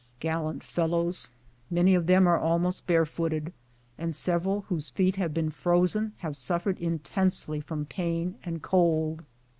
"Grallant 0.19 0.63
fellows! 0.63 1.29
Many 1.69 1.93
of 1.93 2.07
them 2.07 2.25
are 2.25 2.39
almost 2.39 2.87
barefooted, 2.87 3.53
and 3.99 4.15
several 4.15 4.61
whose 4.61 4.89
feet 4.89 5.17
have 5.17 5.31
been 5.31 5.51
frozen 5.51 6.13
have 6.17 6.35
suffered 6.35 6.79
in 6.79 6.97
tensely 6.97 7.61
from 7.61 7.85
pain 7.85 8.33
and 8.43 8.63
cold. 8.63 9.21